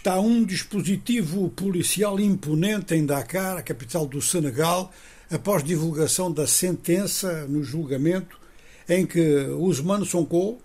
[0.00, 4.90] Está um dispositivo policial imponente em Dakar, a capital do Senegal,
[5.30, 8.40] após divulgação da sentença no julgamento
[8.88, 9.20] em que
[9.58, 10.58] Ousmane Sonko,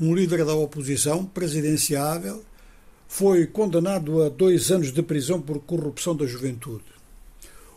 [0.00, 2.42] um líder da oposição presidenciável,
[3.06, 6.82] foi condenado a dois anos de prisão por corrupção da juventude.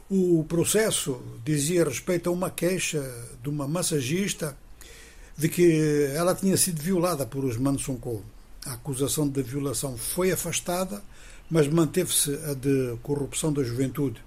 [0.10, 3.00] O processo dizia respeito a uma queixa
[3.44, 4.58] de uma massagista
[5.38, 8.26] de que ela tinha sido violada por Ousmane Sonko.
[8.66, 11.04] A acusação de violação foi afastada,
[11.50, 14.20] mas manteve-se a de corrupção da juventude.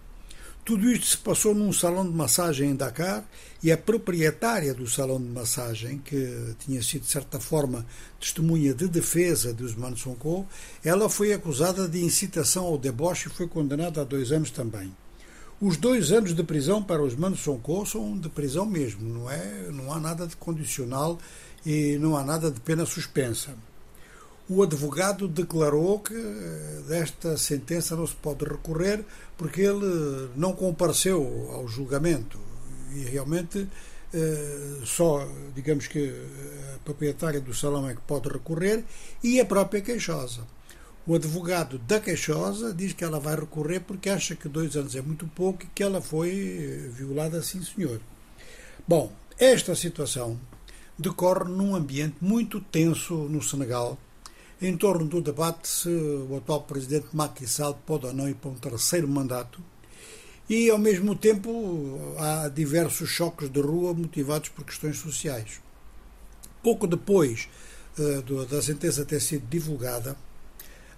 [0.64, 3.24] Tudo isto se passou num salão de massagem em Dakar
[3.62, 7.86] e a proprietária do salão de massagem, que tinha sido de certa forma
[8.20, 10.46] testemunha de defesa de Usman Sonko,
[10.84, 14.94] ela foi acusada de incitação ao deboche e foi condenada a dois anos também.
[15.58, 19.70] Os dois anos de prisão para Usman Sonko são de prisão mesmo, não é?
[19.72, 21.18] Não há nada de condicional
[21.64, 23.54] e não há nada de pena suspensa.
[24.50, 29.04] O advogado declarou que eh, desta sentença não se pode recorrer
[29.36, 32.40] porque ele não compareceu ao julgamento
[32.94, 33.68] e realmente
[34.14, 36.14] eh, só, digamos que
[36.74, 38.84] a proprietária do salão é que pode recorrer
[39.22, 40.46] e a própria queixosa.
[41.06, 45.02] O advogado da queixosa diz que ela vai recorrer porque acha que dois anos é
[45.02, 48.00] muito pouco e que ela foi eh, violada, sim senhor.
[48.86, 50.40] Bom, esta situação
[50.98, 53.98] decorre num ambiente muito tenso no Senegal
[54.60, 58.50] em torno do debate se o atual presidente Macky Sall pode ou não ir para
[58.50, 59.62] um terceiro mandato
[60.48, 65.60] e, ao mesmo tempo, há diversos choques de rua motivados por questões sociais.
[66.62, 67.48] Pouco depois
[67.98, 70.16] uh, da sentença ter sido divulgada,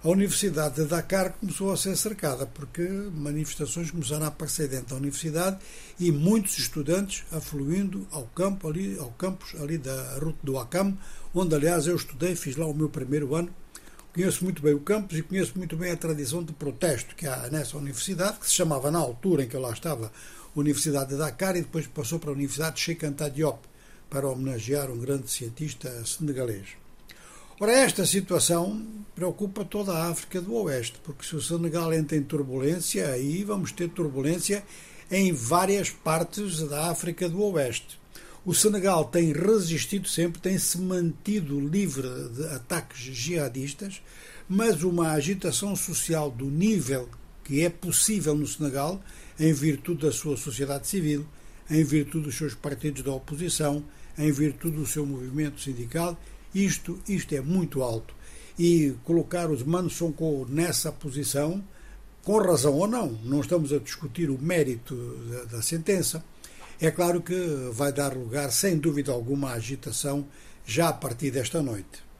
[0.03, 4.95] a Universidade de Dakar começou a ser cercada, porque manifestações começaram a aparecer dentro da
[4.95, 5.59] universidade
[5.99, 10.97] e muitos estudantes afluindo ao campo ali, ao campus ali da Ruta do Acam,
[11.35, 13.53] onde aliás eu estudei, fiz lá o meu primeiro ano.
[14.11, 17.47] Conheço muito bem o campus e conheço muito bem a tradição de protesto que há
[17.51, 20.11] nessa universidade, que se chamava na altura em que eu lá estava
[20.55, 23.59] Universidade de Dakar e depois passou para a Universidade de Sheikh Anta Diop
[24.09, 26.80] para homenagear um grande cientista senegalês.
[27.61, 28.83] Ora, esta situação
[29.13, 33.71] preocupa toda a África do Oeste, porque se o Senegal entra em turbulência, aí vamos
[33.71, 34.63] ter turbulência
[35.11, 37.99] em várias partes da África do Oeste.
[38.43, 44.01] O Senegal tem resistido sempre, tem se mantido livre de ataques jihadistas,
[44.49, 47.07] mas uma agitação social do nível
[47.43, 48.99] que é possível no Senegal,
[49.39, 51.27] em virtude da sua sociedade civil,
[51.69, 53.85] em virtude dos seus partidos da oposição,
[54.17, 56.17] em virtude do seu movimento sindical
[56.53, 58.13] isto, isto é muito alto.
[58.57, 61.63] E colocar os Manos Sonko nessa posição,
[62.23, 64.95] com razão ou não, não estamos a discutir o mérito
[65.29, 66.23] da, da sentença,
[66.79, 67.35] é claro que
[67.71, 70.25] vai dar lugar, sem dúvida alguma, à agitação
[70.65, 72.10] já a partir desta noite.